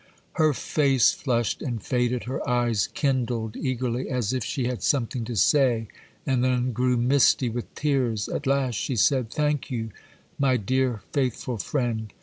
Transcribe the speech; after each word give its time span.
Her 0.31 0.51
face 0.51 1.11
flushed 1.11 1.61
and 1.61 1.79
faded; 1.79 2.23
her 2.23 2.41
eyes 2.49 2.87
kindled 2.87 3.55
eagerly, 3.55 4.09
as 4.09 4.33
if 4.33 4.43
she 4.43 4.65
had 4.65 4.81
something 4.81 5.23
to 5.25 5.35
say, 5.35 5.89
and 6.25 6.43
then 6.43 6.71
grew 6.73 6.97
misty 6.97 7.49
with 7.49 7.75
tears. 7.75 8.27
At 8.27 8.47
last 8.47 8.77
she 8.77 8.95
said,— 8.95 9.29
'Thank 9.31 9.69
you, 9.69 9.91
my 10.39 10.57
dear, 10.57 11.03
faithful 11.13 11.59
friend! 11.59 12.11